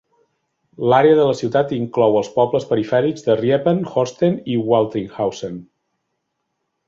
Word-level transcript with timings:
L'àrea 0.91 1.17
de 1.19 1.25
la 1.29 1.35
ciutat 1.41 1.73
inclou 1.75 2.17
els 2.21 2.31
pobles 2.37 2.65
perifèrics 2.71 3.27
de 3.27 3.35
Riepen, 3.41 3.83
Horsten 3.91 4.41
i 4.53 4.57
Waltringhausen. 4.71 5.61